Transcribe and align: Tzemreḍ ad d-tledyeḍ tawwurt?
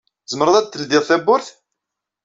Tzemreḍ 0.25 0.55
ad 0.55 0.65
d-tledyeḍ 0.67 1.03
tawwurt? 1.05 1.47